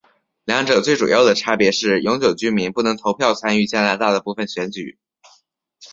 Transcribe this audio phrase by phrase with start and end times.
[0.45, 4.97] 两者最主要的差别是永久居民不能投票参与加拿大的部分选举。